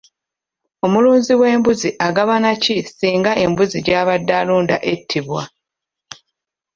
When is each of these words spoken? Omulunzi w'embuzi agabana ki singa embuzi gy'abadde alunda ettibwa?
Omulunzi 0.85 1.33
w'embuzi 1.41 1.89
agabana 2.07 2.49
ki 2.63 2.75
singa 2.95 3.31
embuzi 3.43 3.77
gy'abadde 3.85 4.33
alunda 4.41 4.77
ettibwa? 4.93 5.41